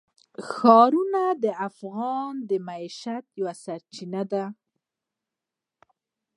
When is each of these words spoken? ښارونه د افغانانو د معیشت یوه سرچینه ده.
ښارونه 0.49 1.23
د 1.43 1.45
افغانانو 1.67 2.47
د 2.49 2.51
معیشت 2.67 3.25
یوه 3.39 3.53
سرچینه 3.63 4.21
ده. 4.31 4.45